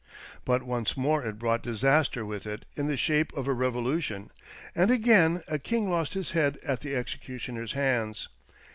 [0.45, 4.31] But once more it brought disaster with it in the shape of a revolution,
[4.73, 8.27] and again a king lost his head at the executioner's hands.